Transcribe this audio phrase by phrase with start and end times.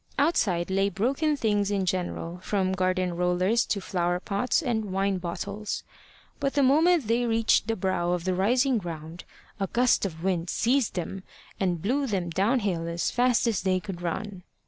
[0.17, 5.83] Outside lay broken things in general, from garden rollers to flower pots and wine bottles.
[6.39, 9.25] But the moment they reached the brow of the rising ground,
[9.59, 11.21] a gust of wind seized them
[11.59, 14.41] and blew them down hill as fast as they could run.